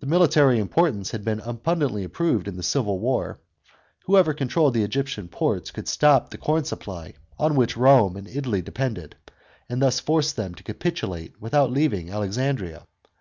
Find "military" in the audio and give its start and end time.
0.08-0.58